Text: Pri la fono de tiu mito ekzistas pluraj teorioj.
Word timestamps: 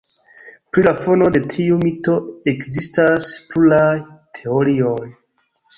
Pri 0.77 0.83
la 0.87 0.93
fono 1.01 1.27
de 1.35 1.41
tiu 1.55 1.77
mito 1.83 2.17
ekzistas 2.55 3.31
pluraj 3.53 3.87
teorioj. 4.41 5.03